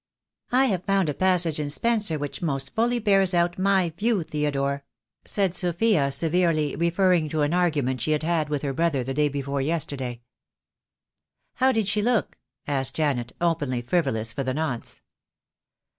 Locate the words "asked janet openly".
12.65-13.83